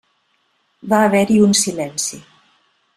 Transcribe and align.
Va 0.93 1.03
haver-hi 1.09 1.37
un 1.49 1.55
silenci. 1.63 2.23